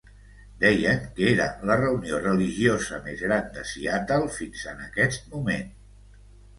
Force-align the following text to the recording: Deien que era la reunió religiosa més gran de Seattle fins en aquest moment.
Deien 0.61 1.03
que 1.19 1.27
era 1.33 1.47
la 1.71 1.77
reunió 1.83 2.23
religiosa 2.23 3.01
més 3.05 3.23
gran 3.29 3.55
de 3.61 3.69
Seattle 3.75 4.35
fins 4.41 4.69
en 4.77 4.85
aquest 4.91 5.33
moment. 5.39 5.75